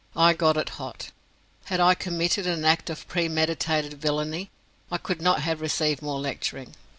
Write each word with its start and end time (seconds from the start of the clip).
I 0.15 0.33
got 0.33 0.57
it 0.57 0.69
hot. 0.81 1.11
Had 1.65 1.79
I 1.79 1.93
committed 1.93 2.47
an 2.47 2.65
act 2.65 2.89
of 2.89 3.07
premeditated 3.07 3.93
villainy 4.01 4.49
I 4.89 4.97
could 4.97 5.21
not 5.21 5.41
have 5.41 5.61
received 5.61 6.01
more 6.01 6.19
lecturing. 6.19 6.73